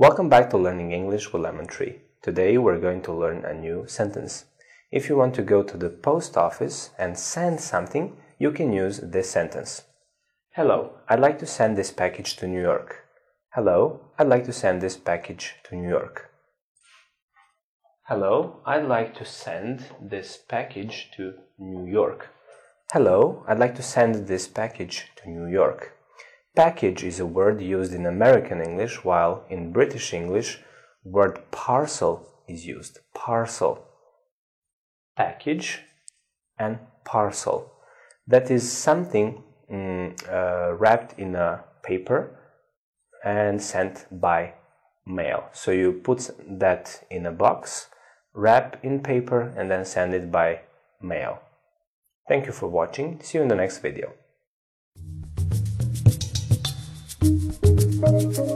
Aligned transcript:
Welcome 0.00 0.30
back 0.30 0.48
to 0.48 0.56
Learning 0.56 0.92
English 0.92 1.30
with 1.30 1.42
Lemon 1.42 1.66
Tree. 1.66 2.00
Today 2.22 2.56
we're 2.56 2.80
going 2.80 3.02
to 3.02 3.12
learn 3.12 3.44
a 3.44 3.52
new 3.52 3.86
sentence. 3.86 4.46
If 4.90 5.10
you 5.10 5.16
want 5.18 5.34
to 5.34 5.42
go 5.42 5.62
to 5.62 5.76
the 5.76 5.90
post 5.90 6.38
office 6.38 6.88
and 6.98 7.18
send 7.18 7.60
something, 7.60 8.16
you 8.38 8.50
can 8.50 8.72
use 8.72 9.00
this 9.00 9.28
sentence. 9.28 9.82
Hello, 10.54 10.92
I'd 11.06 11.20
like 11.20 11.38
to 11.40 11.46
send 11.46 11.76
this 11.76 11.90
package 11.90 12.36
to 12.36 12.46
New 12.46 12.62
York. 12.62 13.04
Hello, 13.52 14.00
I'd 14.18 14.28
like 14.28 14.46
to 14.46 14.54
send 14.54 14.80
this 14.80 14.96
package 14.96 15.56
to 15.64 15.76
New 15.76 15.90
York. 15.90 16.30
Hello, 18.08 18.62
I'd 18.64 18.88
like 18.88 19.14
to 19.16 19.26
send 19.26 19.84
this 20.00 20.38
package 20.38 21.10
to 21.16 21.34
New 21.58 21.84
York. 21.84 22.30
Hello, 22.94 23.44
I'd 23.46 23.58
like 23.58 23.74
to 23.74 23.82
send 23.82 24.28
this 24.28 24.48
package 24.48 25.08
to 25.16 25.28
New 25.28 25.46
York. 25.46 25.94
Package 26.60 27.04
is 27.04 27.18
a 27.18 27.24
word 27.24 27.62
used 27.62 27.94
in 27.94 28.04
American 28.04 28.60
English, 28.60 29.02
while 29.02 29.46
in 29.48 29.72
British 29.72 30.12
English, 30.12 30.58
word 31.02 31.40
parcel 31.50 32.28
is 32.46 32.66
used. 32.66 32.98
Parcel. 33.14 33.82
Package 35.16 35.80
and 36.58 36.78
parcel. 37.06 37.72
That 38.26 38.50
is 38.50 38.70
something 38.70 39.42
mm, 39.72 40.12
uh, 40.28 40.74
wrapped 40.74 41.18
in 41.18 41.34
a 41.34 41.64
paper 41.82 42.36
and 43.24 43.62
sent 43.62 44.04
by 44.20 44.52
mail. 45.06 45.48
So 45.52 45.70
you 45.70 45.92
put 45.92 46.28
that 46.46 47.06
in 47.10 47.24
a 47.24 47.32
box, 47.32 47.88
wrap 48.34 48.84
in 48.84 49.00
paper, 49.02 49.54
and 49.56 49.70
then 49.70 49.86
send 49.86 50.12
it 50.12 50.30
by 50.30 50.60
mail. 51.00 51.40
Thank 52.28 52.44
you 52.44 52.52
for 52.52 52.68
watching. 52.68 53.18
See 53.22 53.38
you 53.38 53.42
in 53.44 53.48
the 53.48 53.54
next 53.54 53.78
video. 53.78 54.12
Thank 58.10 58.38
you. 58.38 58.49